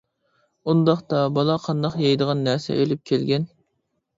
ئۇنداقتا 0.71 1.19
بالا 1.35 1.57
قانداق 1.67 1.99
يەيدىغان 2.07 2.43
نەرسە 2.49 2.79
ئىلىپ 2.81 3.07
كەلگەن! 3.13 3.47